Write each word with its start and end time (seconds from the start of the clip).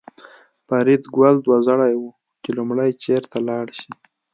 فریدګل 0.67 1.35
دوه 1.45 1.57
زړی 1.67 1.93
و 1.97 2.03
چې 2.43 2.49
لومړی 2.57 2.89
چېرته 3.03 3.37
لاړ 3.47 3.67
شي 3.79 3.91